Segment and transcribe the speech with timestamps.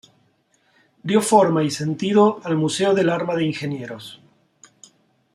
[1.03, 4.19] Dio forma y sentido al Museo del Arma de Ingenieros.